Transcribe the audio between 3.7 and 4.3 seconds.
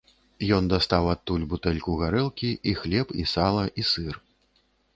і сыр.